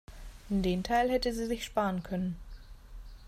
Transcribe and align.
Den 0.49 0.81
Teil 0.83 1.11
hätte 1.11 1.31
sie 1.31 1.45
sich 1.45 1.63
sparen 1.63 2.01
können. 2.01 2.35